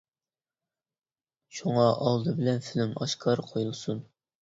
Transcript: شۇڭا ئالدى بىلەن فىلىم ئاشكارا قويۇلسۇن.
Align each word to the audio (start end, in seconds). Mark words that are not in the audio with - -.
شۇڭا 1.59 1.85
ئالدى 1.91 2.37
بىلەن 2.43 2.67
فىلىم 2.71 2.99
ئاشكارا 3.01 3.51
قويۇلسۇن. 3.55 4.07